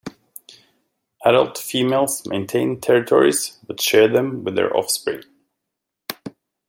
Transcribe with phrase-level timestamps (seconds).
[1.25, 5.21] Adult females maintain territories, but share them with their offspring.